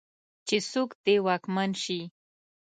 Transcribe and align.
چې 0.47 0.57
څوک 0.71 0.89
دې 1.03 1.15
واکمن 1.25 1.71
شي. 1.83 2.01